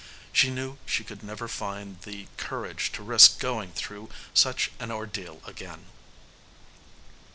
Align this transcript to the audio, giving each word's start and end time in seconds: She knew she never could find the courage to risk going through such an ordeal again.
She 0.33 0.49
knew 0.49 0.79
she 0.87 1.05
never 1.21 1.45
could 1.45 1.51
find 1.51 2.01
the 2.01 2.25
courage 2.37 2.91
to 2.93 3.03
risk 3.03 3.37
going 3.37 3.71
through 3.73 4.09
such 4.33 4.71
an 4.79 4.89
ordeal 4.89 5.41
again. 5.45 5.85